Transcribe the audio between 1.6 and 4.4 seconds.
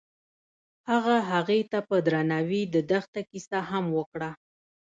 ته په درناوي د دښته کیسه هم وکړه.